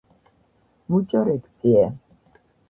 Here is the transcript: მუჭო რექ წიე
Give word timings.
მუჭო 0.89 1.21
რექ 1.27 1.43
წიე 1.57 1.85